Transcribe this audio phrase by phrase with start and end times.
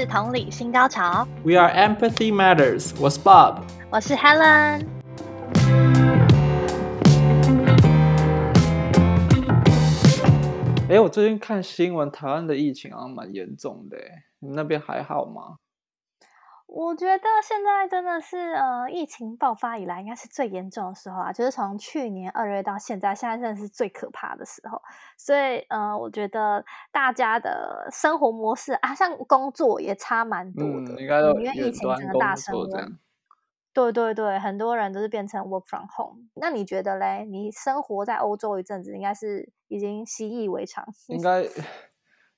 [0.00, 2.98] 是同理新高潮，We are Empathy Matters。
[2.98, 3.60] 我是 Bob，
[3.90, 4.86] 我是 Helen。
[10.88, 13.98] 哎，我最近看新闻，台湾的疫情好像蛮严重的，
[14.38, 15.58] 你们那边还好吗？
[16.72, 24.80] 我觉得现在真的是呃，疫情爆发以来应该是最严重的时候啊，就是从去年二月到现在，现在真的是最可怕的时候。
[25.16, 32.98] 所以呃，我觉得大家的生活模式啊，像工作也差蛮多的，嗯、应该都因为疫情整个大升温。
[33.72, 36.22] 对对对，很多人都是变成 work from home。
[36.34, 37.24] 那你觉得嘞？
[37.24, 40.86] 你生活在欧洲一阵子，应该是已经习以为常。
[41.08, 41.44] 应该。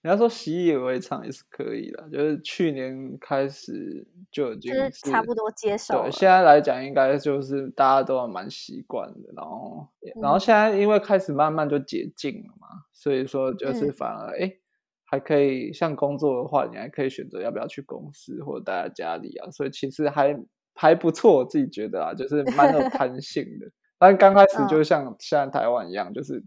[0.04, 6.02] 你要说习以为常也是可以的，就是去年开始就已经是、就是、差不多接受了。
[6.02, 14.58] 对，现在来讲应该就是大家都还蛮习惯的，然后、嗯，然后现在因为开始慢慢就解禁了嘛，所以说就是反而哎、嗯，
[15.04, 20.36] 还可以像工作的话，你还可以选择要不要去公司或者待在家里啊，所以其实还
[20.74, 23.70] 还不错，我自己觉得啊，就是蛮有弹性的。
[24.00, 26.42] 但刚开始就像现在台湾一样，嗯、就是。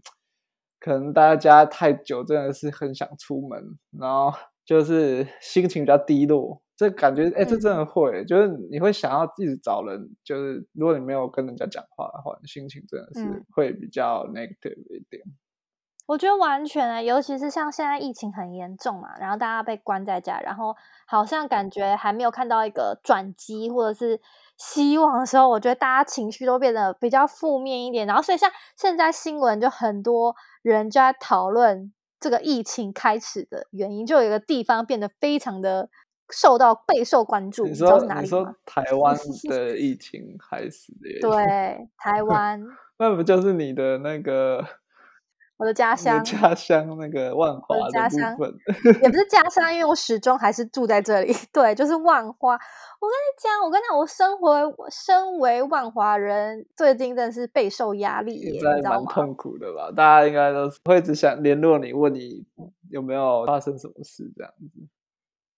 [0.86, 3.60] 可能大家太久，真的是很想出门，
[3.98, 4.32] 然后
[4.64, 6.62] 就是心情比较低落。
[6.76, 15.20] 这感觉，哎、欸，这真的会、嗯，就是你会想要一直找人，就是如果你没有跟人家讲话的话，你心情真的是会比较 negative 一点。
[15.26, 15.34] 嗯、
[16.06, 20.72] 我觉得完全啊，尤其是像现在疫情很严重嘛，然后大家被关在家，然后
[21.08, 24.20] 好像感觉还没有看到一个转机或者是
[24.56, 28.06] 希望的时候，我觉得大家情绪都变得比较负面一点。
[28.06, 30.34] 然后，所以像现在新闻就很多。
[30.62, 35.88] 人就在讨论这个疫情开始的原因，就有一个地方变得非常的
[36.28, 37.64] 受到备受关注。
[37.66, 39.16] 你说，哪里说台湾
[39.48, 41.20] 的疫情开始的原因？
[41.22, 42.60] 对，台湾。
[42.98, 44.66] 那不就是你的那个？
[45.58, 48.36] 我的家乡，家乡那个万华的家乡，
[49.02, 51.32] 也不是家乡，因为我始终还是住在这里。
[51.52, 52.52] 对，就是万华。
[52.52, 58.90] 我跟你讲，我跟你讲，我生活身为万华人，最近真的是备受压力，你知道吗？
[58.90, 59.90] 蛮痛苦的吧？
[59.94, 62.44] 大家应该都是会一直想联络你，问你
[62.90, 64.80] 有没有发生什么事这样子。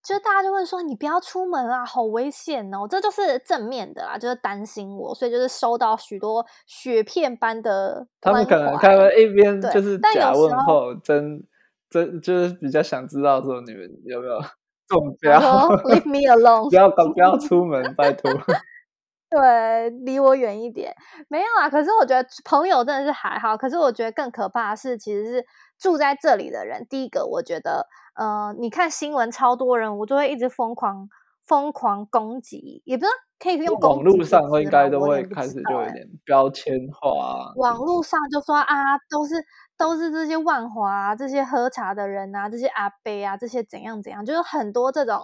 [0.08, 2.88] 就是大家就会说，你不要出门啊，好危险哦！
[2.88, 8.06] 这就是正面的啦，就是担心我，所以就是收到许多雪片般的。
[8.18, 11.44] 他们可能他们一边就是假问候，真
[11.90, 14.40] 真就是比较想知道说你们有没有
[14.88, 18.32] 中标，Leave me alone， 不要不要出门，拜托。
[19.30, 20.96] 对，离我远一点。
[21.28, 25.44] 没有啊，可是我觉得朋友真的是还好，可是我觉得更可怕的是，其实是
[25.78, 26.86] 住在这里的人。
[26.88, 27.86] 第一个，我觉得。
[28.14, 31.08] 呃，你看新闻超多人，我就会一直疯狂
[31.46, 33.96] 疯狂攻击，也不知道可以用攻击。
[33.96, 37.52] 网络上会应该都会开始就有点标签化。
[37.54, 38.74] 网络上就说啊，
[39.08, 39.36] 都是
[39.76, 45.20] 都是这些万华啊，这些喝茶的人啊，这些阿伯啊，这些怎样怎样，就是很多这种，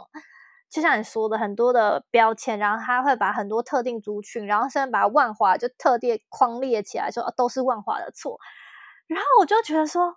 [0.70, 8.38] 就像你说的很多的标签，然后他会把很多特定族群，然后甚至把万华就特地框列起来，说啊都是万华的错。
[9.09, 10.14] 然后我就觉得说，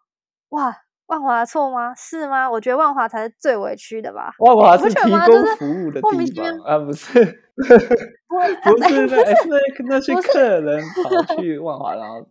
[0.50, 0.84] 哇。
[1.08, 1.96] 万华错吗？
[1.96, 2.52] 是吗？
[2.52, 4.30] 我觉得万华才是最委屈的吧。
[4.40, 7.24] 万华是提供服务的地方啊，不是，
[7.56, 12.28] 不是那那那些客人跑去万华，然后，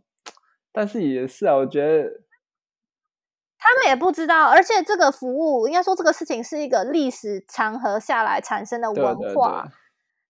[0.75, 2.21] 但是也是啊，我觉得
[3.59, 9.15] 他们也不知道，而且这个服务应该说这个事情是一个历史长河下来产生的文化。
[9.15, 9.71] 对对对，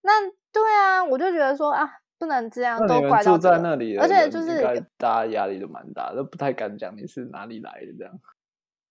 [0.03, 0.21] 那
[0.53, 4.61] 对啊，我就觉得说啊，不能这样都怪到、这个、住在那里，而且就是
[4.97, 8.13] 大家压力都蛮大，都不太敢讲你是哪里来的这样。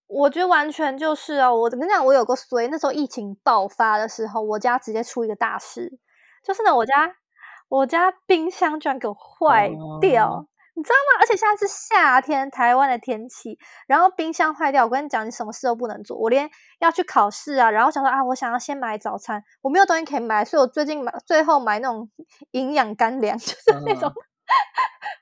[0.08, 1.52] 我觉得完全就是啊！
[1.52, 5.98] 我跟你讲，我有个衰，那时候疫情爆发的时候，我家直接出一个大事，
[6.44, 7.12] 就是呢，我家
[7.68, 9.68] 我家冰箱居然给我坏
[10.00, 11.20] 掉，哦，你知道吗？
[11.20, 16.48] 而且现在是夏天，台湾的天气，然后冰箱坏掉，我跟你讲，你什么事都不能做，我连
[16.80, 22.08] 要去考试啊，然后想说啊，我想要先买早餐，我没有东西可以买，所以我最近买，最后买那种
[22.52, 24.12] 营养干粮，就是那种。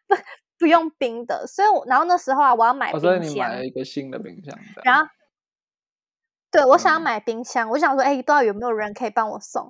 [0.07, 0.15] 不
[0.59, 4.59] 不用冰的，所以我然后那时候啊，我要买冰箱，哦、所以你买了一个新的冰箱。
[4.85, 5.07] 然后，
[6.51, 9.69] 对，我想要买冰箱，嗯、我想说，哎，不知道有没有人可以帮我送？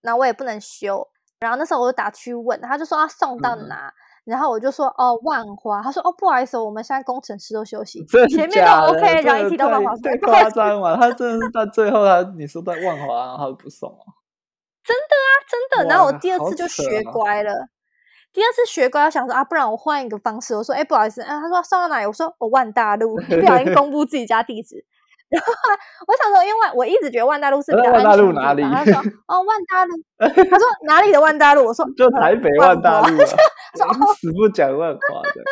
[0.00, 1.08] 然后我也不能修。
[1.38, 3.86] 然后那时候我就打去问，他就说要送到哪？
[3.86, 3.94] 嗯、
[4.26, 5.80] 然后我就说哦，万华。
[5.80, 10.96] 他说哦，不好意思，我们现在工程师都休息，前面都 OK，然后一提到万华，太夸张了。
[10.96, 14.02] 他真的是到最后他，他你说在万华，然后他不送哦。
[14.82, 15.88] 真的啊，真的。
[15.88, 17.68] 然后我第二次就学乖了。
[18.32, 20.54] 第二次学乖，我想说啊，不然我换一个方式。
[20.54, 22.06] 我说，哎、欸，不好意思，啊，他说送到哪里？
[22.06, 24.84] 我说，我万大路，不小心公布自己家地址。
[25.28, 25.52] 然后
[26.06, 28.08] 我想说，因为我一直觉得万大路是比较安全的。
[28.08, 28.62] 万大路哪里？
[28.62, 28.94] 他说，
[29.26, 29.94] 哦，万大路。
[30.50, 31.64] 他说哪里的万大路？
[31.66, 33.16] 我说，就台北万大路。
[33.16, 35.44] 他说，死不讲万华的。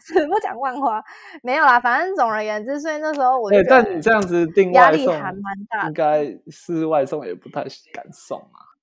[0.00, 1.02] 死不讲万华，
[1.42, 7.62] 没有啦，反正总而言之，所以那时候我但你这样子定外送，压力还蛮大，应该是外送也不太
[7.92, 8.75] 敢送啊。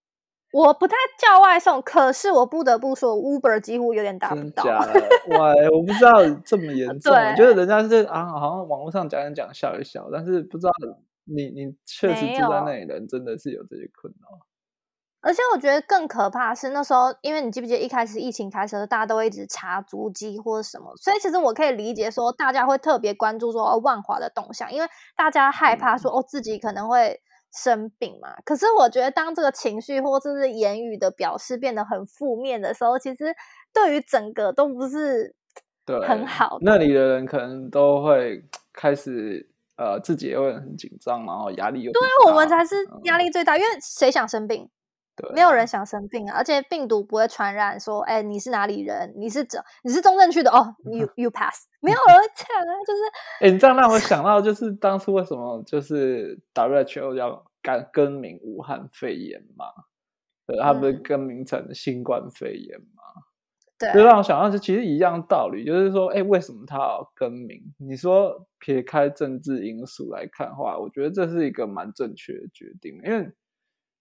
[0.53, 4.63] 我不太叫外送，可是我不得不说，Uber 几乎有点打不到。
[4.63, 6.11] 哇，我不知道
[6.45, 7.11] 这么严重。
[7.11, 10.71] 我觉得人家是啊，好像网络上讲一讲，笑一笑，但是不知道
[11.25, 14.45] 你你确实住在那里的人真的是有这些困扰。
[15.21, 27.19] 而且我觉得更可怕是那时候，因为你记不记得一开始疫情开始的时候，大家都会一直查足迹或者什么，所以其实我可以理解说，大家会特别关注说哦万华的动向，因为大家害怕说哦自己可能会。
[27.53, 28.35] 生病嘛？
[28.43, 33.33] 可是我觉得，当这个情绪或者是言语的表示变得很负面的时候，其实
[33.71, 35.35] 对于整个都不是
[35.85, 36.57] 对很好。
[36.61, 44.69] 那里的人可能都会开始呃，自己也会很紧张，然后压力又对我们才是压力最大，嗯、因为谁想生病？
[45.15, 46.37] 对，没有人想生病啊！
[46.37, 49.13] 而且病毒不会传染，说哎，你是哪里人？
[49.15, 52.73] 你是这你是中正区的哦， you you pass，没有人会这样啊！
[52.87, 53.01] 就是
[53.45, 59.65] 哎，你这样让我想到，就是当初为什么就是 WHO 要改更名武汉肺炎嘛？
[60.47, 63.03] 对，它不是更名成新冠肺炎嘛？
[63.77, 67.61] 对，就让我想到就其实一样道理，就是说，哎，为什么他要更名？
[67.77, 73.31] 你说撇开政治因素来看的话，我觉得这是一个蛮正确的决定，因为。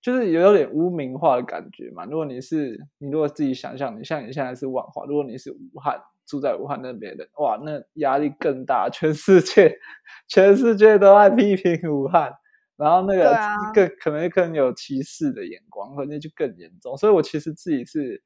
[0.03, 2.05] 就是有点污名化的感觉嘛。
[2.05, 5.97] 如果你是你，如果自己想象，你像你现在是万华，如果你是武汉
[6.27, 8.91] 住在武汉那边的，哇，那压力更大。
[8.91, 9.79] 全世界，
[10.27, 12.33] 全世界都在批评武汉，
[12.77, 13.31] 然后那个
[13.73, 16.97] 更、啊、可能更有歧视的眼光，可能就更严重。
[16.97, 18.21] 所以我其实自己是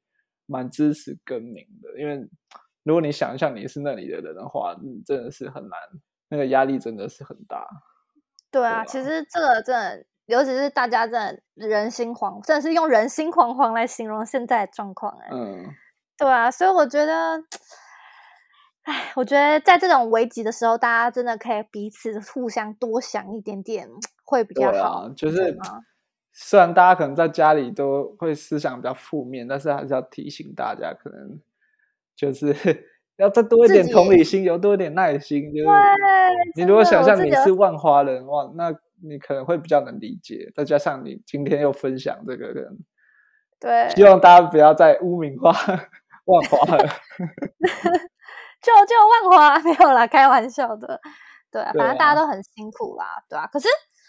[0.47, 2.27] 蛮支持更名的，因为
[2.83, 5.77] 如果你想象你是那里的人的话，你真的是很难，
[6.27, 7.67] 那个压力真的是很大。
[8.49, 10.05] 对啊，对啊，其实这个真的。
[10.27, 11.13] 尤其是大家真
[11.55, 15.29] 的人心惶，真的是用人心惶惶来形容现在的状况哎。
[15.31, 15.65] 嗯，
[16.17, 17.41] 对啊，所以我觉得，
[18.83, 23.87] 哎，我觉得在这种危急的时候，大家真的可以彼此互相多想一点点，
[24.25, 25.05] 会比较好。
[25.05, 25.57] 啊、就是
[26.33, 31.39] 虽然大家可能在家里都会思想比较负面，但是还是要提醒大家，可能
[32.17, 32.53] 就是
[33.15, 35.53] 要再多一点同理心，有多一点耐心。
[35.53, 35.73] 就是对，
[36.57, 38.77] 你如果想象你是万花人哇，那。
[39.01, 42.77] 你可能会比较能理解，再加上你今天又分享这个人，
[43.59, 45.51] 对，希望大家不要再污名化
[46.25, 46.83] 万华了，
[48.61, 50.99] 就就万华 没有啦，开玩笑的，
[51.51, 53.47] 对啊，反正大家都很辛苦啦，对啊。
[53.47, 53.67] 可是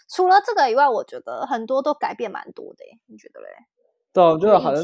[0.09, 3.47] 除了这个以外，我觉得很多都改变蛮多的，你觉得嘞？
[4.11, 4.83] 对，我觉得好像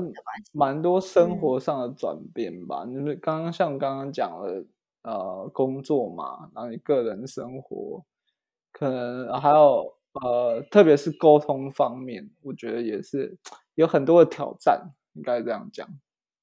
[0.54, 2.86] 蛮多生活上的转变吧。
[2.88, 4.64] 你们刚刚像刚刚讲了，
[5.02, 8.06] 呃，工作嘛，然后你个人生活。
[8.78, 13.38] 可能还有呃，特别是沟通方面，我觉得也是
[13.76, 15.88] 有很多的挑战，应该这样讲，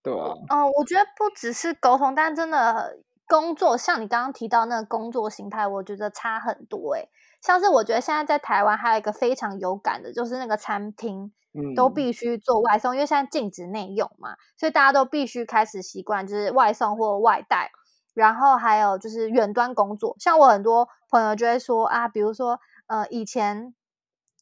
[0.02, 0.34] 对吧？
[0.50, 6.94] 嗯、呃，我觉得不只是沟通，但真的工作，像你刚刚提到那个工作形态，我觉得差很多。
[6.94, 7.08] 诶，
[7.40, 17.70] 像是我觉得现在在台湾还有一个非常有感的，就是那个餐厅，嗯，都必须做外送，因为现在禁止内用嘛，所以大家都必须开始习惯就是外送或外带。
[18.14, 22.60] 然后还有就是远端工作，像我很多朋友就会说啊，比如说
[22.92, 23.72] 呃，以前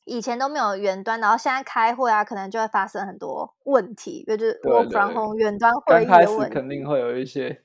[0.05, 7.63] 以前都没有远端，然后现在开会啊，可能就会发生很多问题，就是 work from home 远端会议的问肯定会有一些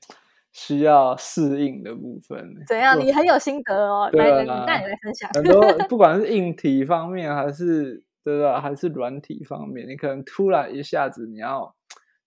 [0.51, 2.53] 需要适应的部分。
[2.67, 2.99] 怎样？
[2.99, 5.27] 你很有心得哦，来，来，那你来分享。
[5.33, 11.75] 很多不管是硬体方面，还是对吧，还是软体方面，你可能突然一下子你要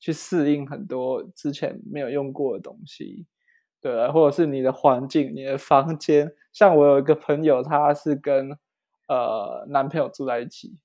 [0.01, 3.25] 去适应很多之前没有用过的东西。
[3.81, 8.51] 对，或者是你的环境、你的房间，像我有一个朋友，他是跟
[9.07, 10.77] 呃男朋友住在一起，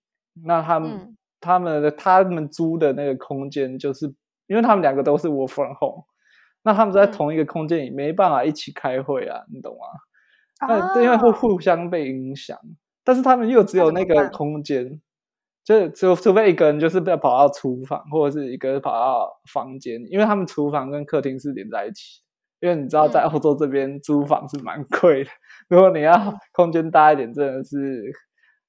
[0.45, 4.05] 那他们、嗯、他们的他们租的那个空间，就是
[4.47, 6.03] 因为他们两个都是 work from home，
[6.61, 9.87] 那他们在同一个空间里没办法一起开会啊，你懂吗？
[10.67, 12.57] 那、哦、因为会互相被影响，
[13.03, 15.01] 但是他们又只有那个空间，
[15.63, 22.22] 就除除非一个人就是要跑到厨房，或者是一个人跑到房间，因为他们厨房跟客厅是连在一起。
[22.63, 25.35] 因为你知道，在欧洲这边租房是蛮贵的，嗯、
[25.67, 28.09] 如果你要空间大一点，真的是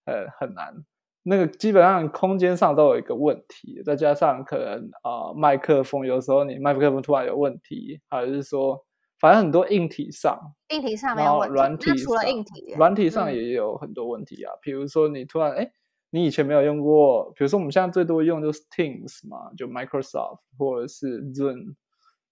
[0.05, 0.75] 呃很难。
[1.23, 8.85] 那个基本上空间上都有一个问题，再加上可能啊、呃、麦克风有时候你麦克风突然有问题，还是说
[9.21, 14.53] 反正很多硬体上，硬体上没有问题，软体除了硬体，软体上也有很多问题啊。
[14.61, 15.71] 比、嗯、如说你突然哎，
[16.11, 21.77] 你以前没有用过，比如说我们现在最多用就是 Teams 嘛，就 Microsoft 或者是 Zoom。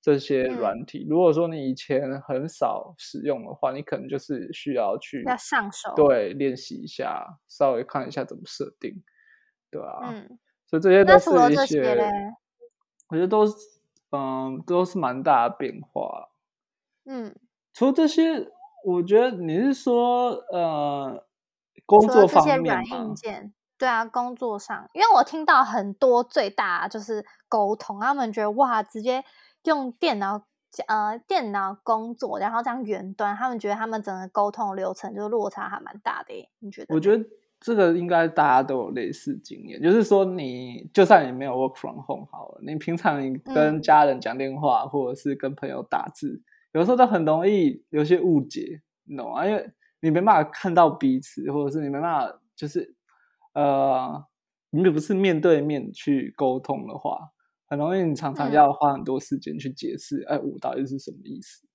[0.02, 9.00] 这些软体，嗯，如果说你以前很少使用的话，你可能就是需要去要上手，对，练习一下，稍微看一下怎么设定，
[9.71, 12.12] 对啊，嗯，所以这些都是一些，
[13.09, 13.54] 我觉得都是，
[14.11, 16.30] 嗯，都是蛮大的变化。
[17.04, 17.35] 嗯，
[17.73, 18.50] 除了这些，
[18.85, 21.25] 我觉得你是说呃，
[21.87, 22.64] 工作方面吗？
[22.64, 23.14] 软硬？
[23.14, 29.23] 件，对啊，工作上，因为我听到很多最大就是沟通，他们觉得哇，直接
[29.64, 30.45] 用电脑
[30.87, 36.49] 呃电脑工作，然后这样远端，他们觉得他们整个沟通流程就落差还蛮大的耶。
[36.61, 36.95] 你觉得？
[36.95, 37.25] 我觉得。
[37.64, 46.42] 这个应该大家都有类似经验，就是说你就算你没有 work from home 好了，你平常你跟家人讲电话，嗯、或者是跟朋友打字，
[46.73, 49.47] 有时候都很容易有些误解，你懂吗？
[49.47, 52.97] 因为你没办法看到彼此，或者是你没办法就是
[53.54, 54.26] 呃，
[54.71, 57.31] 你不是面对面去沟通的话，
[57.73, 61.67] 很容易你常常要花很多时间去解释，哎、嗯，我到底是什么意思？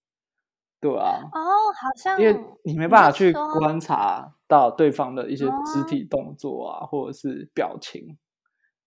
[0.79, 1.41] 对啊，哦，
[1.73, 8.15] 好像因为你没办法去观察到对方的一些肢体动作啊，或者是表情，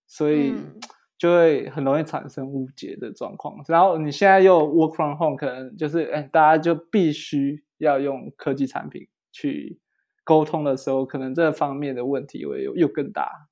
[0.06, 0.54] 所以
[1.18, 3.56] 就会很容易产生误解的状况。
[3.66, 9.80] 然后你现在又 work from home，可能就是哎，大家就必须要用科技产品去
[10.22, 13.48] 沟通的时候，可能这方面的问题会又又更大，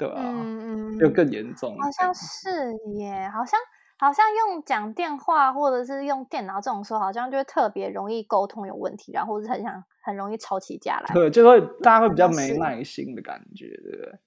[0.00, 1.78] 对啊，嗯嗯，又更严重。
[1.78, 3.60] 好像是耶，好像。
[4.02, 11.12] 好像用讲电话或者是用电脑这种时候，好像就会特别容易沟通有问题，然后或者很想很容易吵起架来。
[11.12, 14.18] 对，就会大家会比较没耐心的感觉，对不对？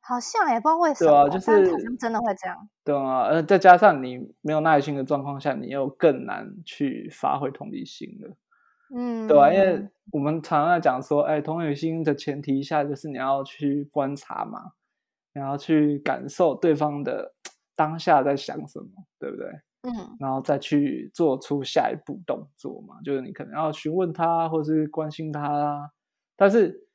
[0.00, 2.66] 好像也不知道为什么，对啊，就是好像真的会这样。
[2.82, 8.34] 对啊，呃，再加上你没有耐心的状况下，你又更难去发挥同理心了。
[8.96, 14.72] 嗯，对啊，因为我们常常在讲说，哎，同理心的前提下就是你要去观察嘛，
[15.34, 17.34] 你要去感受对方的。
[17.74, 18.86] 当下在想什么，
[19.18, 19.46] 对不对？
[19.80, 25.90] 嗯，然后再去做出下一步动作嘛，就是你可能要询问他，或是关心他啦。
[26.36, 26.86] 但是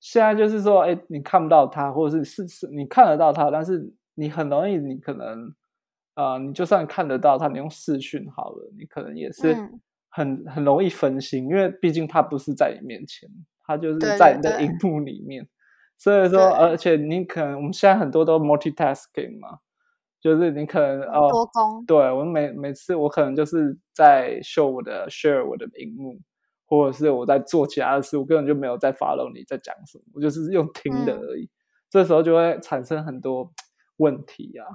[0.00, 5.52] 现在就是说，哎，你看不到他，或者是是是，你看得到他，但是你很容易，你可能，
[6.14, 9.54] 呃，你就算看得到他，你用视讯好了，你可能也是
[10.10, 13.28] 很、嗯、很容易分心，因为毕竟他不是在你面前，
[13.66, 15.42] 他就是在你的荧幕里面。
[15.42, 15.57] 对对对，
[15.98, 19.58] 所以说，而且你可能我们现在很多都 multitasking 嘛。
[20.20, 21.84] 就是你可能哦，多工。
[21.86, 26.18] 对，我每每次我可能就是在 show 我的 share 我的荧幕，
[26.66, 31.44] 或者是我在做其他的事，我根本就没有在 follow 你在讲什么，我就是用听的而已。
[31.44, 31.50] 嗯、
[31.88, 33.52] 这时候就会产生很多
[33.98, 34.66] 问题啊。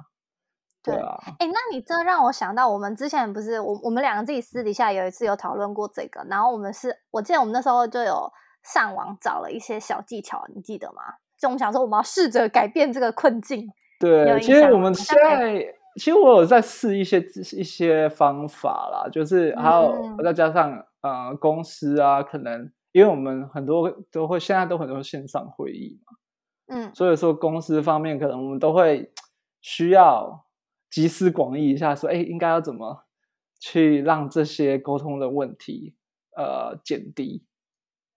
[0.82, 8.32] 对啊，哎，那你这让我想到，我们之前不是我我们两个自己私底下有一次有讨论过这个，然后我们是我记得我们那时候就有
[8.64, 11.02] 上网找了一些小技巧，你记得吗？
[11.38, 13.70] 就我们想说我们要试着改变这个困境。
[14.00, 15.64] 对，其实我们现在，
[15.96, 17.20] 其实我有在试一些
[17.56, 26.12] 一些方法啦，就是还有再加上呃公司啊，可能因为我们很多都会现在都很多线上会议嘛，
[26.74, 29.12] 嗯，所以说公司方面可能我们都会
[29.60, 30.46] 需要
[30.90, 33.04] 集思广益一下，说哎，应该要怎么
[33.60, 35.94] 去让这些沟通的问题
[36.36, 37.44] 呃减低，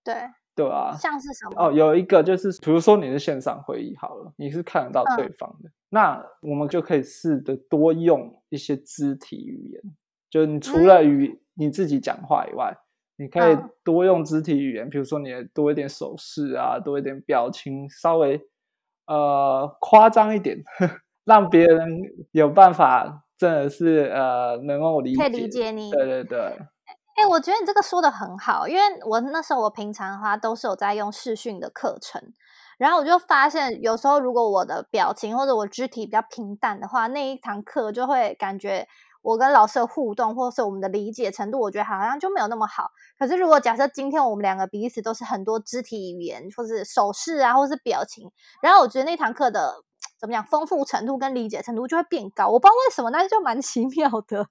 [0.04, 0.16] 对。
[0.58, 1.68] 对啊，像是什么？
[1.68, 9.82] 哦，有一个就是，比如说你是线上会议好了，你是看得到对方的，嗯、那我们就可以试着多用一些肢体语言，
[10.32, 12.76] 就是你除了与、嗯、你自己讲话以外，
[13.18, 18.42] 你可以多用肢体语言，比如说你多一点手势啊，多一点表情，稍微
[19.06, 25.70] 呃夸张一点，呵 呵让别人有办法真的是呃能够理解，可以理解。
[25.70, 26.58] 你，对对对。
[27.18, 32.22] 哎、我觉得你这个说的很好，因为我那时候我平常的话都是有在用视讯的课程，
[32.78, 38.88] 然后我就发现有时候如果我的表情或者我肢体比较平淡的话，那一堂课就会感觉
[39.24, 42.92] 我跟老师的互动或是我们的理解程度，我觉得好像就没有那么好。
[43.18, 48.32] 可是如果假设今天我们两个彼此都是很多肢体语言或是手势啊，或是表情，
[48.62, 49.82] 然后我觉得那堂课的
[50.22, 52.48] 怎么讲丰富程度跟理解程度就会变高。
[52.50, 54.48] 我不知道为什么，但就蛮奇妙的。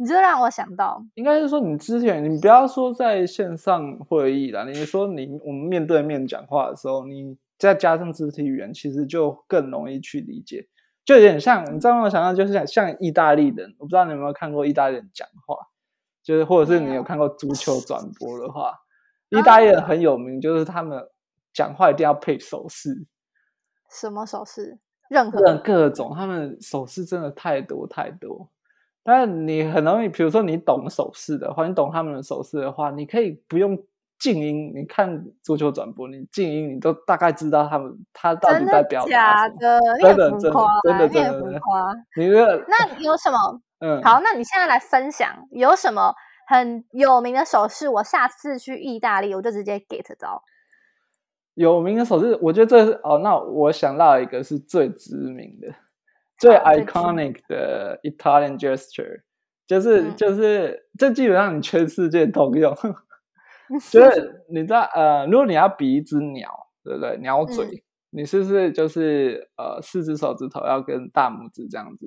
[0.00, 10.66] 你这让我想到，应该是说你之前，你不要说在线上会议啦，你说你我们面对面讲话的时候，你再加上肢体语言，其实就更容易去理解，
[11.04, 12.04] 就有点像你知道吗？
[12.04, 15.54] 我想到就是像像意大利人，我不知道你有没有看过意大利人讲话，
[16.22, 18.72] 就是或者是你有看过足球转播的话，
[19.28, 20.98] 意大利人很有名，就是他们
[21.52, 23.04] 讲话一定要配手势，
[23.90, 24.78] 什么手势？
[25.10, 28.48] 任何各种，他们手势真的太多太多。
[29.02, 33.78] 但你很容易，比如说你懂手势的话，你懂他们的手势的话，你可以不用
[34.18, 34.72] 静音。
[34.74, 39.56] 你看足球转播，你静音，你都大概知道他们他到底在表达什么。
[39.56, 40.52] 假的，真的真的
[40.82, 41.94] 真的真的浮夸。
[42.16, 43.60] 你这那有什么？
[43.80, 46.14] 嗯，好，那你现在来分享有什么
[46.46, 47.88] 很有名的手势？
[47.88, 50.44] 我下次去意大利，我就直接 get 到。
[51.54, 53.18] 有名的手势，我觉得这是哦。
[53.24, 55.74] 那我想到一个是最知名的。
[56.40, 59.22] 最 iconic 的 Italian gesture
[59.66, 62.74] 就是、嗯、就是这基本上你全世界通用，
[63.92, 66.50] 就是你知道呃，如果你要比一只鸟，
[66.82, 67.16] 对不对？
[67.18, 72.06] 鸟嘴，嗯、你是不是就是呃四只手指头要跟大拇指这样子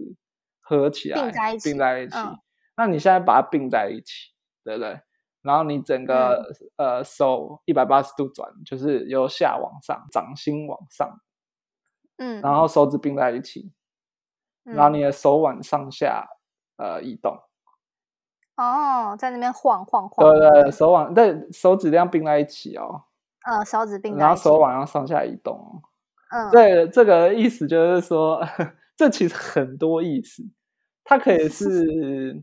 [0.60, 2.18] 合起来，并在一起，并在一起。
[2.18, 2.38] 嗯、
[2.76, 4.34] 那你现在把它并在一起，
[4.66, 5.00] 对不对？
[5.42, 11.18] 然后你整个、嗯、呃手一百八十度转，就是由下往上，掌心往上，
[12.18, 13.72] 嗯，然后手指并在一起，
[14.66, 16.28] 嗯、然后你的手腕上下
[16.78, 17.38] 呃移动。
[18.56, 20.30] 哦，在那边晃晃晃。
[20.30, 23.04] 对对，手腕对手指这样并在一起哦。
[23.46, 24.22] 呃，手指并在一起。
[24.22, 25.82] 然后手腕要上下移动。
[26.30, 28.42] 嗯，对，这个意思就是说，
[28.96, 30.44] 这其实很多意思。
[31.04, 32.42] 它可以是，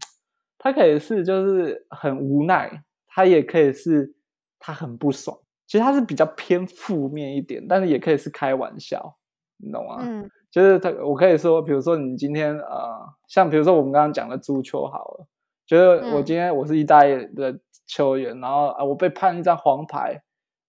[0.59, 2.85] 它可以是就是很无奈。
[3.13, 4.15] 它也可以是
[4.61, 5.37] 他很不爽，
[5.67, 9.17] 其实它是比较偏负面一点，但是也可以是开玩笑，
[9.57, 9.99] 你懂吗？
[10.01, 15.27] 嗯，就是他，我可以说，比如说你今天呃，像比如说我们刚刚讲的足球好了，
[15.67, 20.21] 就是我今天我是意大利的球员，嗯、然后啊我被判一张黄牌，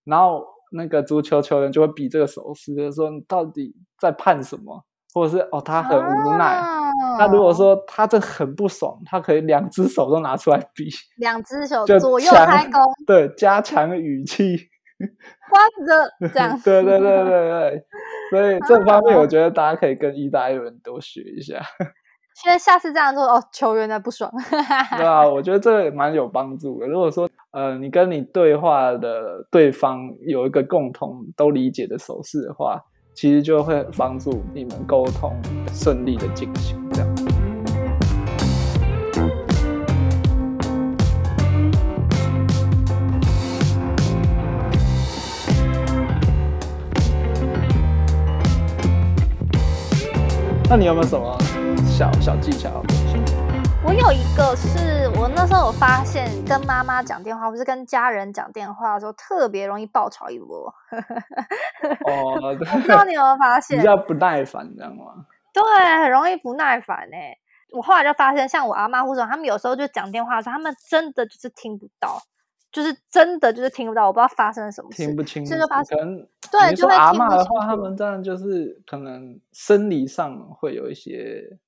[0.03, 6.45] 然后那个足球球员就会比这个手势，就是说你到底在判什么，或者是哦他很无奈。
[6.45, 6.79] 啊
[7.17, 14.57] 那如果说他这很不爽，他可以两只手都拿出来比，两只手左右开弓，对，加强语气，
[16.29, 17.85] 这样， 对对对对对，
[18.31, 21.61] 所以这方面我觉得大家可以跟意大利人多学一下，
[22.47, 24.31] 因为下次这样做哦，球员的不爽，
[24.97, 26.87] 对啊，我觉得这个蛮有帮助的。
[26.87, 32.81] 如果说呃，你跟你对话的对方有一个共同都理解的手势的话。
[33.13, 35.35] 其实就会帮助你们沟通
[35.73, 36.80] 顺利的进行，
[50.71, 51.37] 那你有没有什么
[51.85, 52.81] 小小技巧？
[53.83, 60.73] 我有一个是我那时候有发现，跟妈妈讲电话或是跟家人讲电话的时候，特别容易爆炒一波。
[62.07, 65.25] 哦，我不知道你有没有发现，比较不耐烦，这样吗？
[65.51, 65.61] 对，
[66.01, 67.35] 很容易不耐烦哎。
[67.73, 72.21] 我后来就发现，像我阿妈或者他们有时候就讲电话的时候，他们真的就是听不到，
[72.71, 75.49] 就是真的就是听不到，我不知道发生了什么事，听不清楚。
[75.49, 81.59] 所以就发生对，你说阿妈的话，他们这样就是可能生理上会有一些。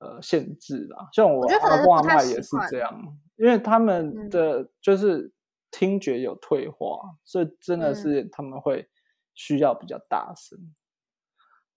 [0.00, 2.88] 呃，限制啦，像我阿公阿嬷也是这样，
[3.34, 5.32] 因为他们的就是
[5.72, 8.88] 听觉有退化，嗯、所以真的是他们会
[9.34, 10.56] 需要比较大声。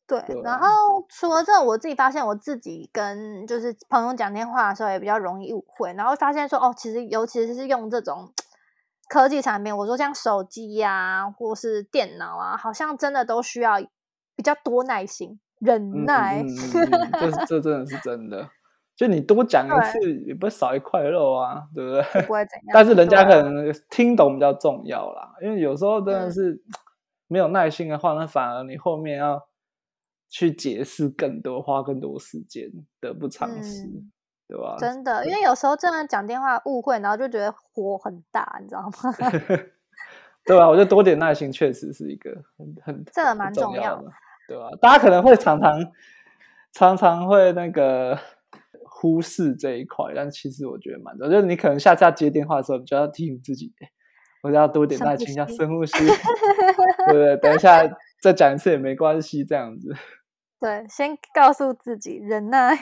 [0.06, 0.67] 对，对，然后
[1.10, 8.32] 除了这，我自己发现我自己跟就是朋友讲电话的时候也比较容易误会，然后发现说哦，其实尤其是用这种
[9.12, 13.78] 科技产品，我说像手机呀、啊，或是电脑啊，好像真的都需要
[14.38, 15.38] 比较多耐心。
[15.60, 18.50] 忍耐，嗯嗯嗯嗯、这这真的是真的。
[18.95, 22.21] 就你多讲一次，也不会少一块肉啊，对不对？
[22.21, 22.71] 不会怎 样。
[22.71, 26.63] 但是人家可能听懂比较重要啦，因为有时候真的是
[27.28, 29.45] 没有耐心的话，嗯、那反而你后面要
[30.30, 32.71] 去解释更多，花更多时间，
[33.02, 34.12] 得不偿失，嗯、
[34.52, 34.76] 对吧？
[34.78, 39.14] 真的，因为有时候真的讲电话误会，然后就觉得火很大，你知道吗？
[40.44, 40.68] 对吧？
[40.68, 44.12] 我觉得多点耐心确实是一个很很这个蛮重要的。
[44.50, 44.70] 对吧？
[44.82, 45.80] 大家可能会常常
[46.74, 48.20] 常常会那个
[48.84, 51.32] 忽视这一块，但其实我觉得蛮重要。
[51.32, 53.72] 就是你可能下次要接电话的时候，你就要提醒自己，
[54.44, 55.94] 我要多点耐心，要深呼吸，
[57.08, 57.38] 对不对？
[57.38, 57.82] 等一下
[58.22, 59.96] 再讲一次也没关系，这样子。
[60.60, 62.76] 对，先告诉自己忍耐。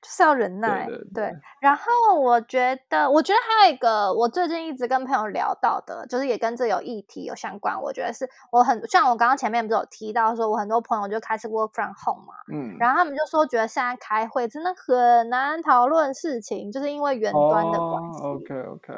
[0.00, 1.32] 就是要忍耐，对，对，对，对。
[1.60, 7.80] 然后我觉得，我觉得还有一个，我最近一直跟朋友聊到的，就是也跟这有议题有相关。
[7.80, 18.22] 我觉得是我很像我刚刚前面不是有提到说，我很多朋友就开始 work from home 嘛，嗯，然后他们就说觉得现在开会真的很难讨论事情，就是因为远端的关系。
[18.22, 18.92] Oh, OK OK，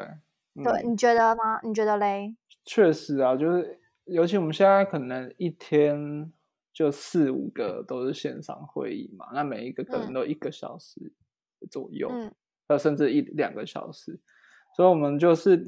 [0.56, 1.60] 嗯，对，你觉得吗？
[1.62, 2.36] 你觉得嘞？
[2.64, 6.32] 确实啊，就是尤其我们现在可能一天。
[6.78, 11.12] 就四五个都是线上会议嘛，那每一个可能都一个小时
[11.72, 14.20] 左右，嗯，甚至一两个小时，
[14.76, 15.66] 所以我们就是，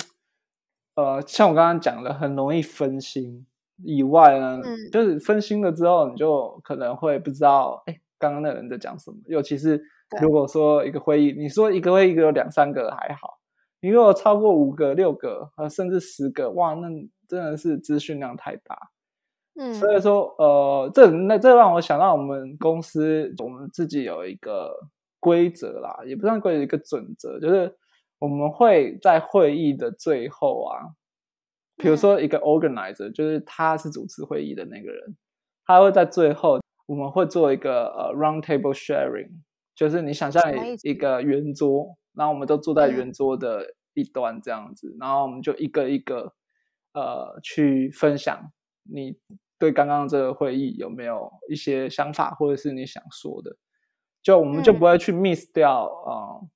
[0.95, 3.45] 呃，像我刚刚讲的，很容易分心。
[3.83, 9.17] 以外呢，嗯，就是分心了之后，你就可能会不知道，哎，刚刚那个人在讲什么。
[9.27, 9.83] 尤其是
[10.23, 13.41] 如果说一个会议，你说一个会议一个有两三个还好，
[13.81, 16.89] 你如果超过五个、六个，呃甚至十个，哇，那
[17.27, 18.90] 真的是资讯量太大。
[19.63, 24.75] 嗯，所以说，呃，这那这让我想到我们公司，我们自己有一个
[25.19, 27.77] 规则啦，也不算规则，一个准则，就是
[28.19, 30.97] 我们会在会议的最后啊，
[31.77, 35.15] 比如说一个 organizer，就是他是主持会议的那个人，
[35.67, 39.29] 他会在最后，我们会做一个呃 round table sharing，
[39.75, 40.43] 就是你想象
[40.83, 46.33] 一个圆桌，然后我们都坐在圆桌的一端这样子，嗯、然后我们就一个一个
[46.95, 48.51] 呃去分享
[48.85, 49.19] 你
[49.61, 53.57] 对刚刚这个会议有没有一些想法，或者是你想说的，
[54.21, 56.11] 就我们就不会去 miss 掉啊。
[56.11, 56.49] 嗯呃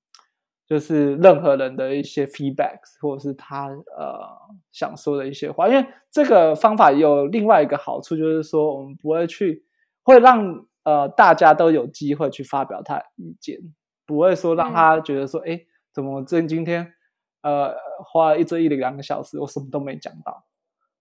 [0.66, 4.26] 就是任何人的一些 feedbacks，或者是他呃
[4.72, 9.62] 想说的一些话，因为这个方法有另外一个好处，就是说我们不会去
[10.02, 13.58] 会让呃大家都有机会去发表他的意见，
[14.06, 16.94] 不会说让他觉得说，哎、嗯，怎么我今今天
[17.42, 20.46] 呃花了一这一两个小时，我什么都没讲到，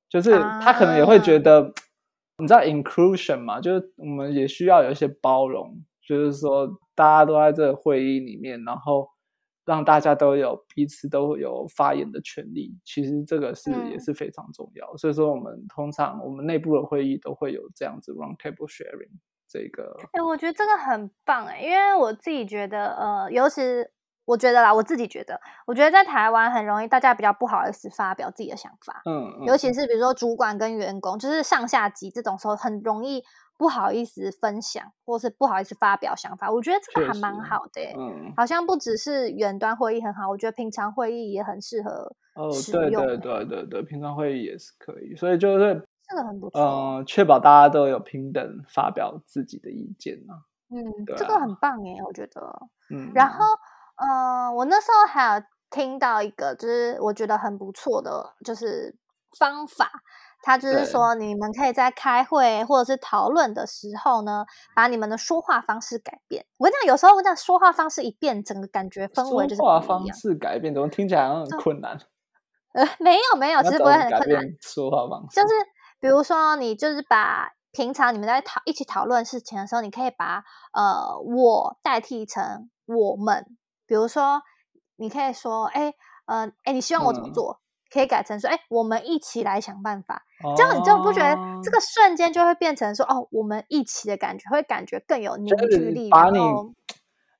[0.09, 1.71] 就是他可能也会觉得，啊、
[2.37, 9.07] 你知道 inclusion 嘛，就是我们也需要有一些包容，就是说大家都在这个会议里面，然后。
[9.65, 14.85] 让大家都有彼此都有发言的权利，其实这个是也是非常重要。
[14.93, 19.07] 嗯、所以说，我们通常我们内部的会议都会有这样子 round table sharing
[19.47, 19.95] 这个。
[20.11, 23.61] 哎、欸，我觉得这个很棒哎、欸，因为我自己觉得，呃，尤其
[24.25, 33.23] 我觉得啦，我自己觉得，我觉得在台湾很容易大家比较不好意思发表自己的想法，嗯，嗯，尤其是比如说主管跟员工，就是上下级这种时候，很容易。
[33.55, 37.93] 不好意思分享，或是不好意思发表想法，我觉得这个还蛮好的、欸。
[37.95, 42.15] 嗯，好像不只是远端会议很好，我觉得平常会议也很适合。
[42.33, 46.59] 哦，对对对对对，平常会议也是可以，所以就是这个很不错。
[46.59, 50.33] 嗯，确保大家都有平等发表自己的意见啊。
[50.69, 50.81] 嗯，
[51.13, 52.67] 啊、这个很棒耶，我觉得。
[52.89, 53.45] 嗯，然后，
[53.95, 58.95] 呃，我那时候还有听到一个，就是我觉得很不错的，就是
[59.37, 59.91] 方法。
[60.45, 66.45] 他就是说，你们可以在开会或者是讨论的时候呢，把你们的说话方式改变。
[66.57, 69.55] 我跟你讲，有时候我讲说话方式一变，整个感觉氛围就是。
[69.55, 71.97] 说话方式改变，怎么听起来好像很困难？
[72.75, 74.43] 呃，没有没有，其实不会很困难。
[74.59, 75.53] 说话方式就是，
[76.01, 83.45] 比如说你就是把平常你们在讨一起讨论事情的时候，你可以把呃我代替成我们。
[83.85, 84.41] 比如说，
[84.95, 85.93] 你可以说，哎，
[86.25, 87.51] 呃，哎，你希望我怎么做？
[87.53, 87.57] 嗯
[87.93, 90.25] 可以改成说，哎，我们一起来想办法。
[90.43, 96.09] 哦、这样你就不觉得这个瞬间就会变成说，哦，我们一起的感觉，会感觉更有凝聚力。
[96.09, 96.39] 把你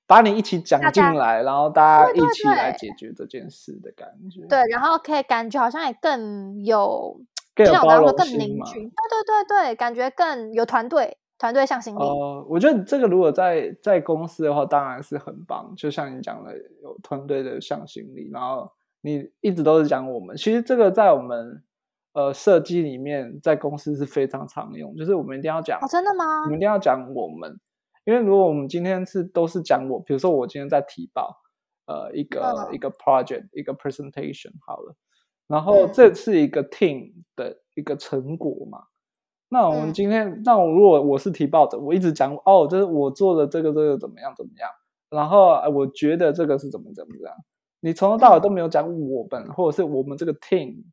[0.05, 4.41] 把你一起讲进来，然后大家一起来解决这件事的感觉。
[4.41, 7.19] 对，对，对，然后可以感觉好像也更有
[7.55, 8.79] 更有包容更凝聚。
[8.79, 11.99] 对对对对，感觉更有团队团队向心力。
[11.99, 15.73] 哦、呃，我觉得这个如果在在公司的话，当然是很棒。
[15.75, 18.71] 就像你讲的，有团队的向心力，然后。
[19.05, 21.61] 你一直都是讲我们，其实这个在我们
[22.13, 25.77] 呃设计里面，在公司是非常常用，就是我们一定要讲。
[25.81, 26.43] 哦，真的吗？
[26.43, 27.59] 我们一定要讲我们，
[28.05, 31.35] 因为如果我们今天是都是讲我，比如说我今天在提报
[31.85, 34.95] 呃一个、嗯、一个 project 一个 presentation 好了，
[35.47, 38.87] 然后这是一个 team 的一个成果嘛，嗯、
[39.53, 44.67] 那我们今天，那我如果我是提报者，我一直讲哦，就是我做的这个这个怎么样怎么样，
[45.11, 47.31] 然后我觉得这个是怎么怎么样。
[47.79, 50.83] 你从头到尾都没有讲我们，嗯、或者是我们这个 team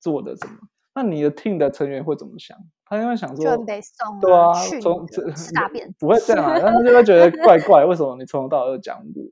[0.00, 0.54] 做的怎么，
[0.94, 2.58] 那你的 team 的成员会怎么想？
[2.84, 9.22] 他就会想说，就被送对啊，从这大便不会这样、 啊，但他就会觉得怪怪，为什么你从头到尾都讲我？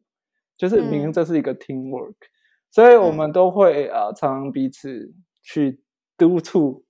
[0.57, 2.31] 就是明明这是一个 teamwork，、嗯、
[2.71, 5.83] 所以我们都会呃常常彼此去
[6.17, 6.85] 督促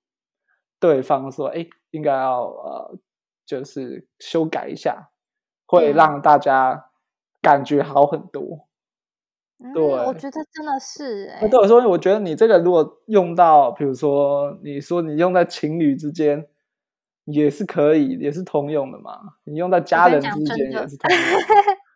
[0.82, 2.98] 对方说，哎，应该要呃
[3.46, 5.10] 就是修改一下，
[5.64, 6.86] 会让大家
[7.40, 8.66] 感觉好很多。
[9.72, 11.48] 对、嗯，我觉得真的是哎、欸。
[11.48, 16.48] 对我说，我觉得你这个如果用到，比如说你说你用在情侣之间，
[17.26, 19.20] 也是可以，也是通用的嘛。
[19.44, 21.46] 你用在家人之间也是通用的。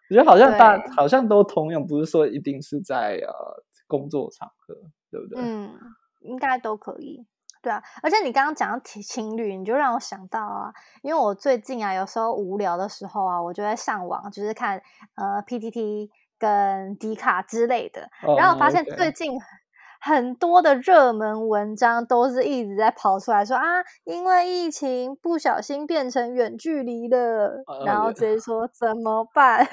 [0.09, 4.77] 我觉得好像大好像都通用，不是说一定是在呃工作场合，
[5.11, 5.43] 对不对？
[5.43, 5.75] 嗯，
[6.21, 7.27] 应该都可以。
[7.67, 14.81] 对啊，而且你刚刚讲到情情侣，你就让我想到啊，因为我最近啊，有时候无聊的时候啊，我就在上网，就是看
[15.17, 16.11] 呃 PTT。
[16.39, 19.33] 跟迪卡之类的，然后我发现最近
[19.99, 23.65] 很多的热门文章都是一直在跑出来说啊，
[24.05, 29.67] 因为疫情不小心变成远距离了，然后直接说怎么办？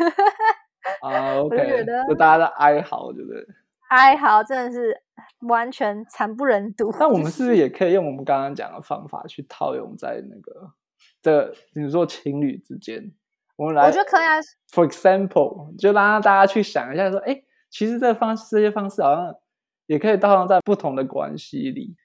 [1.04, 3.46] 啊，OK，我觉得就大家的哀嚎，对不对？
[3.94, 5.02] 哀嚎真的是
[5.42, 6.94] 完全惨不忍睹。
[7.00, 10.72] 那我们是不是 也可以用我们刚刚讲的方法去套用在那个
[11.22, 13.12] 这，比如说情侣之间？
[13.56, 14.40] 我们来，我觉得可以啊。
[14.72, 19.36] For example，就让大家去想一下，说，哎，其实这方式，这些方式好像
[19.86, 21.96] 也可以套用在不同的关系里。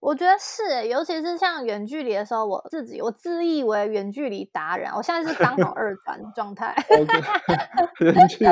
[0.00, 6.74] 我觉得是，尤其是像远距离的时候，我自己我自以为远距离达人，我现在是刚好二 传状态。
[8.00, 8.44] 远距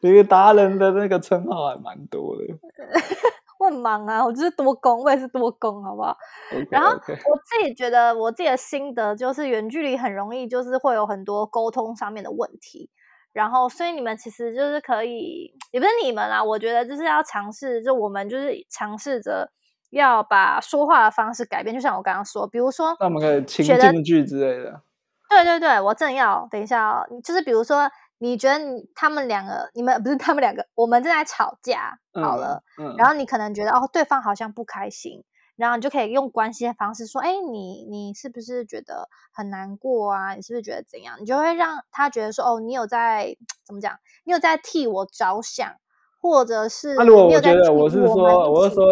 [0.00, 2.42] 离，一个达人的那个称号还蛮多的。
[3.60, 6.16] 我很忙啊，我就是多工，我也是多工，好不好
[6.50, 12.90] ？Okay, 然后我自己觉得，我自己的心得就是，远距离很容易就是会有很多沟通上面的问题。
[13.32, 19.50] 然后所以你们其实就是可以，也不是你们啦，我觉得就是要尝试，就我们就是尝试着
[19.94, 24.82] 要把说话的方式改变，就像我刚刚说，比如说，那我们可以情境句之类的。
[25.28, 27.90] 对对对，我正要等一下哦，就是比如说。
[28.18, 35.24] 你觉得你他们两个，你们 不是他们两个，我们正在吵架，好了，嗯嗯、然后你可能觉得哦，对方好像不开心，
[35.56, 40.34] 然后你就可以用关心的方式说，哎，你你是不是觉得很难过啊？
[40.34, 41.16] 你是不是觉得怎样？
[41.20, 43.98] 你就会让他觉得说，哦，你有在怎么讲？
[44.24, 45.74] 你有在替我着想，
[46.22, 48.84] 或者是那如果我觉得我是说，我是说，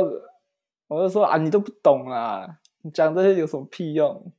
[0.88, 4.32] 我就说啊，你都不懂啊，你讲这些有什么屁用？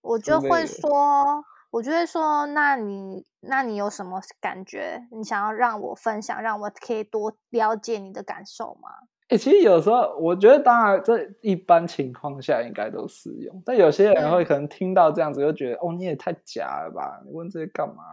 [0.00, 1.44] 我就会说。
[1.72, 5.06] 我就会说，那你那你有什么感觉？
[5.10, 8.88] 你想要让我分享，让我可以多了解你的感受吗？
[9.28, 17.20] 哎、欸，其实有时候我觉得，当然这一般情况下应该都适用，但有些人会可能听到这样子，就觉得、嗯、哦，你也太假了吧？
[17.26, 18.04] 你问这些干嘛？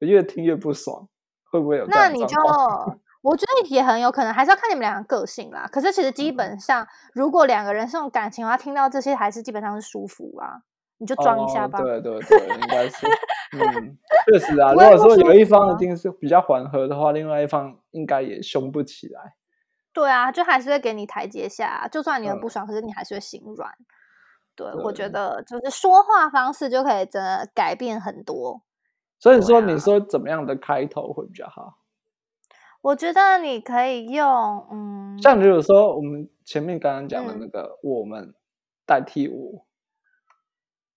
[0.00, 1.06] 我越听越不爽，
[1.50, 1.86] 会不会有？
[1.88, 2.36] 那你就
[3.20, 5.68] 我觉得也很有可能，还是要看你们两个个性啦。
[5.70, 10.62] 可是其实基本上，嗯、如果两个人是种感情的话，听到这些还是基本上是舒服啦。
[11.00, 11.78] 你就装一下吧。
[11.78, 13.06] 哦、对对对，应该是，
[13.56, 14.72] 嗯，确实啊。
[14.72, 19.34] 如果说有一方一定是比较缓和的话，另外一方应该也凶不起来。
[19.92, 23.70] 对啊，就还是会给你台阶下，就算你很不爽，嗯、可是你还是会心软。
[24.56, 28.62] 对，对我觉得就是说话方式就可以真的改变很多。
[29.20, 31.77] 所以说，你说怎么样的开头会比较好？
[32.80, 38.34] 我觉得你可以用，嗯，像比如说我们前面刚刚讲的那个，嗯、我们
[38.86, 39.64] 代替我。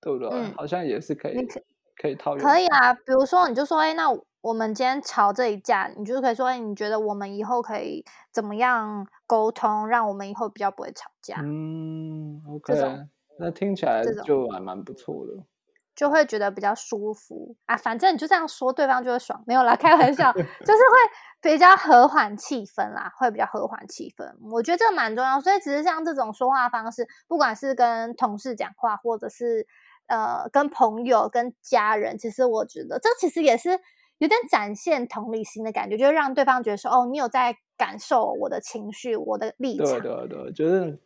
[0.04, 0.28] 对不对？
[0.32, 1.62] 嗯，好像也是可以，可
[1.96, 2.44] 可以套用。
[2.44, 4.10] 可以啊，比如说，你就说，哎，那
[4.41, 11.36] 我们今天吵这一架，你就可以说，哎，你觉得我们以后可以怎么样沟通，让我们以后比较不会吵架？
[11.44, 12.74] 嗯，OK，
[13.38, 15.34] 那听起来就还蛮不错的，
[15.95, 17.75] 就会觉得比较舒服啊。
[17.75, 19.43] 反正你就这样说，对方就会爽。
[19.45, 20.97] 没有啦， 开玩笑， 就是会
[21.41, 24.25] 比较和缓气氛啦，会比较和缓气氛。
[24.51, 29.65] 我觉得这个蛮重要，所以其实像这种说话方式，不管是跟同事讲话，或者是
[30.08, 33.80] 呃，跟朋友、跟家人，其实我觉得这其实也是
[34.17, 39.86] 有点展现同理心的感觉，就是让对方觉得说，哦，你有在感受我的情绪、我的立场。
[39.88, 40.99] 对对对，就是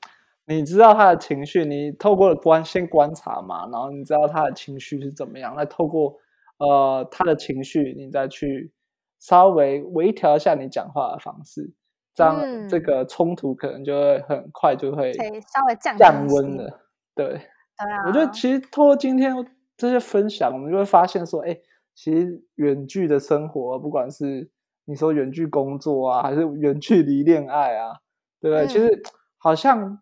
[0.48, 6.16] 你知道他的情绪，你透过观先观察嘛，然后你知道他的情绪是怎么样，再透过
[6.58, 8.72] 呃他的情绪，你再去
[9.20, 11.74] 稍微微调一下你讲话的方式，
[12.14, 16.80] 这样这个冲突可能就会很快就会稍微降降温了，
[17.16, 17.42] 对。
[17.78, 19.34] 啊、我觉得其实透过今天
[19.76, 21.58] 这些分享，我们就会发现说，哎，
[21.94, 24.50] 其实远距的生活，不管是
[24.86, 27.98] 你说远距工作啊，还是远距离恋爱啊，
[28.40, 28.66] 对不对？
[28.66, 29.04] 嗯、其实
[29.38, 30.00] 好像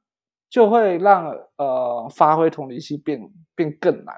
[0.53, 3.19] 就会让呃发挥同理心变
[3.55, 4.15] 变更难，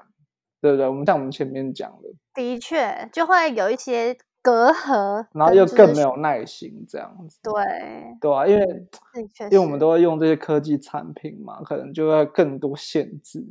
[0.60, 0.86] 对不对？
[0.86, 4.14] 我们像我们前面讲的，的确就会有一些。
[4.42, 7.40] 隔阂，然后又更没有耐心，这样子。
[7.42, 7.52] 对，
[8.20, 8.64] 对啊，因为
[9.50, 13.44] 因为我们都会用这些科技产品嘛，可能就会更多限制，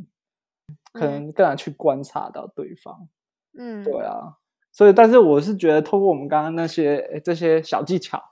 [0.94, 3.10] 可能更难去观察到对方。
[3.58, 4.38] 嗯，对啊，
[4.72, 8.32] 所以，但是我是觉得，通过我们刚刚那些这些小技巧，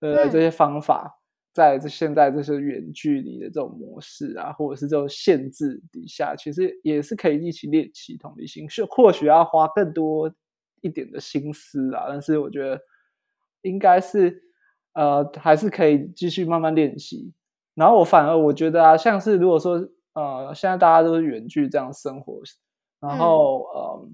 [0.00, 1.20] 呃，这些方法，
[1.56, 10.32] 在这现在这些远距离的这种模式啊，或者是这种限制底下，其实也是可以一起练习同理心，是或许要花更多。
[10.82, 12.80] 一点的心思啊，但是我觉得
[13.62, 14.40] 应该是
[14.92, 17.32] 呃，还是可以继续慢慢练习。
[17.74, 22.40] 然后我反而我觉得啊，像是如果说呃，现在大家都是远距这样生活，
[23.00, 24.08] 然后、嗯、呃，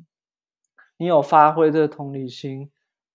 [0.96, 2.70] 你有发挥这个同理心，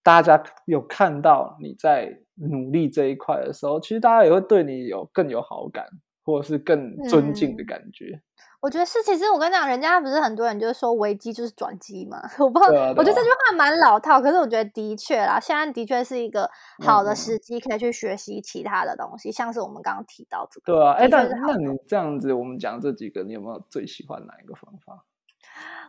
[0.07, 5.85] 大家有看到你在努力这一块的时候，其实大家也会对你有更有好感，
[6.23, 8.05] 或者是更尊敬的感觉。
[8.13, 8.21] 嗯
[8.59, 16.49] 我觉得是，其实我跟你讲，人家不是很多人就是说危机就是转机嘛， 我不知道，啊啊、我觉得这句话蛮老套，可是我觉得的确啦，现在的确是一个
[16.83, 20.73] 好的时机，可以去学习其他的东西，嗯、像是我们刚刚提到这个。
[20.73, 25.05] 对啊，哎，但那你这样子，我们讲这几个，你有没有最喜欢哪一个方法？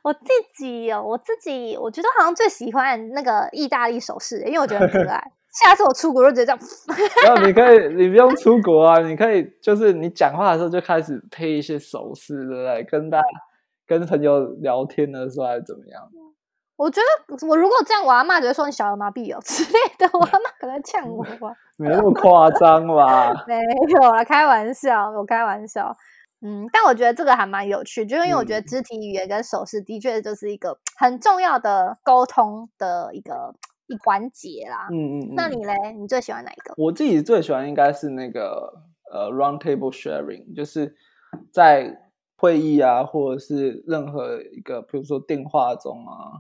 [0.02, 5.22] 我自己哦，我自己我觉得好像最喜欢那个意大利手势，因为我觉得很可爱。
[5.64, 6.58] 下次我出国就直接这样。
[7.24, 12.84] 然后你可以， 你不用出国啊，你可以就是你讲话的时候就开始配一些手势，对不对？
[12.84, 13.24] 跟大家
[13.86, 16.02] 跟朋友聊天的时候还是怎么样？
[16.76, 21.52] 我觉得我如果这样，我阿妈就会说你小儿麻痹哦之类的，我阿妈可能呛我吧。
[21.76, 23.32] 没那么夸张吧？
[23.48, 23.58] 没
[23.88, 25.92] 有啦，开玩笑，我开玩笑。
[26.40, 33.54] 嗯，但我觉得这个还蛮有趣，就是因为我觉得肢体语言跟手势的确就是一个很重要的沟通的一个。
[33.90, 35.72] 一环节啦，嗯嗯，嗯，那你嘞？
[35.98, 36.74] 你最喜欢哪一个？
[36.76, 38.70] 我自己最喜欢应该是那个
[39.10, 40.94] 呃，round table sharing，就是
[41.50, 41.98] 在
[42.36, 46.36] 会议啊，或者是任何一个，比如说电话中啊，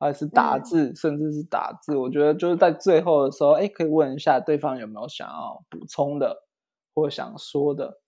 [0.00, 6.42] 还是打字，嗯、甚至是打字，我觉得就是在最后的时候，哎，可以问一下对方有没有想要补充的
[6.92, 7.99] 或想说的，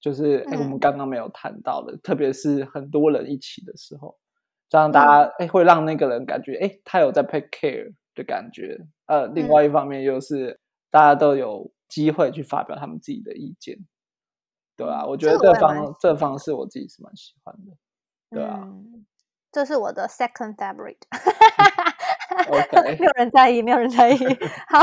[0.00, 4.18] 就是哎，我们刚刚没有谈到的，嗯、特别是很多人一起的时候，
[4.68, 8.78] 这样大家哎、嗯、会让那个人感觉哎，他有在 take care 的感觉。
[9.06, 10.58] 呃，另外一方面又是
[10.90, 13.78] 大家都有机会去发表他们自己的意见，
[14.76, 17.72] 对啊，我觉得这方这方式我自己是蛮喜欢的，
[18.30, 18.60] 对啊。
[18.64, 19.04] 嗯
[19.52, 21.10] 这是我的 second favorite，Okay.
[23.00, 24.16] 没有人在意，没有人在意。
[24.70, 24.78] 好，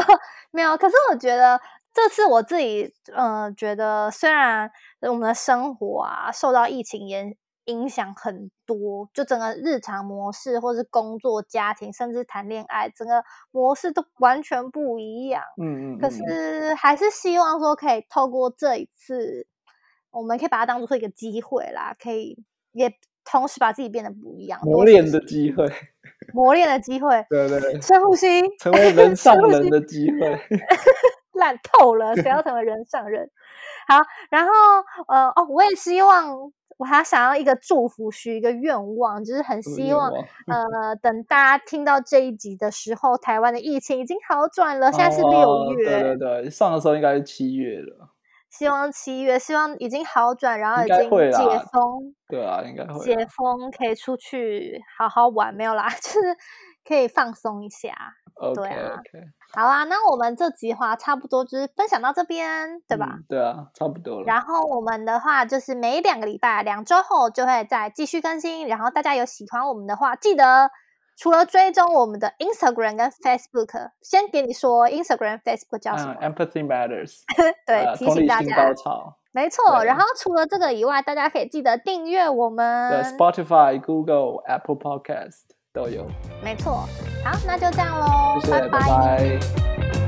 [0.51, 0.75] 没有。
[0.75, 1.58] 可是我觉得
[1.97, 4.69] 这次我自己，嗯、呃，觉得虽然
[5.01, 15.41] 我们的生活啊受到疫情影影响很多，就整个日常模式，或是工作、家庭，甚至谈恋爱，整个模式都完全不一样。
[15.60, 15.99] 嗯，嗯嗯。
[15.99, 19.47] 可是还是希望说，可以透过这一次，
[20.12, 22.38] 我们可以把它当做一个机会啦，可以
[22.73, 22.93] 也。
[23.29, 25.69] 同时把自己变得不一样，磨练的机会，
[26.33, 30.39] 磨练的机会，对对对，深呼吸，成为人上人的机会，
[31.38, 33.30] 烂透了，谁要成为人上人？
[33.88, 34.52] 好，然后
[35.08, 36.36] 呃哦，我也希望，
[36.78, 48.10] 我还想要一个祝福，许一个愿望，就是很希望呃，等大家听到这一集的时候，台湾的疫情已经好转了，现在是六月，对对对，上的时候应该是七月了。
[48.50, 56.36] 希望七月，希望已经好转，然后已经解封，对啊，应该会解封，可以出去好好玩，没有啦， 就是
[56.88, 57.89] 可以放松一下
[58.39, 59.23] ，okay, 对啊，okay.
[59.54, 63.08] 好啊，那我们这集话差不多就是分享到这边，对吧？
[63.12, 64.23] 嗯，对啊，差不多了。
[64.26, 70.69] 然后我们的话就是每两个礼拜，两周后就会再继续更新，然后大家有喜欢我们的话，记得。
[71.19, 77.23] 除了追踪我们的 Instagram 跟 Facebook，先给你说 Instagram、Facebook 叫什么？Empathy Matters。
[77.65, 78.71] 对，提醒大家。
[79.32, 79.84] 没错。
[79.84, 83.04] 然后除了这个以外，大家可以记得订阅我们。
[83.04, 86.05] Spotify、Google、Apple Podcast 都有。
[86.43, 86.89] 没错。
[87.23, 88.41] 好，那就这样喽。
[88.49, 90.06] 拜拜。